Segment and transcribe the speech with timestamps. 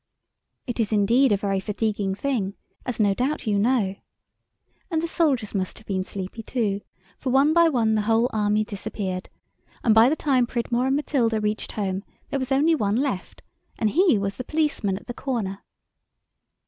[0.65, 2.55] It is indeed a very fatiguing thing,
[2.87, 3.95] as no doubt you know.
[4.89, 6.81] And the soldiers must have been sleepy too,
[7.19, 9.29] for one by one the whole Army disappeared,
[9.83, 13.43] and by the time Pridmore and Matilda reached home there was only one left,
[13.77, 15.63] and he was the policeman at the corner.